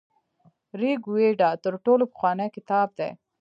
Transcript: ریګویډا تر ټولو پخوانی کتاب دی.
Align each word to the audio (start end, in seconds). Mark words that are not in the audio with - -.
ریګویډا 0.79 1.49
تر 1.63 1.73
ټولو 1.85 2.03
پخوانی 2.11 2.47
کتاب 2.55 2.87
دی. 2.97 3.09